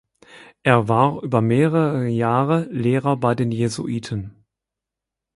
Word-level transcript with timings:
Er 0.63 0.87
war 0.87 1.21
über 1.21 1.41
mehrere 1.41 2.07
Jahre 2.07 2.63
Lehrer 2.71 3.17
bei 3.17 3.35
den 3.35 3.51
Jesuiten. 3.51 4.43